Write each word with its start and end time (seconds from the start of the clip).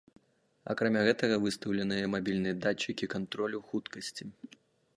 Акрамя 0.73 1.01
гэтага 1.07 1.35
выстаўленыя 1.43 2.09
мабільныя 2.15 2.59
датчыкі 2.63 3.11
кантролю 3.15 3.63
хуткасці. 3.69 4.23